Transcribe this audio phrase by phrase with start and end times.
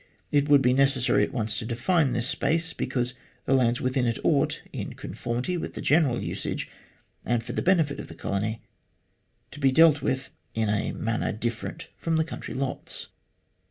[0.31, 3.13] It would be necessary at once to define this space, because
[3.45, 6.71] the lands within it ought, in conformity with the general usage,
[7.23, 8.63] and for the benefit of the colony,
[9.51, 13.09] to be dealt with in a manner different from country lots.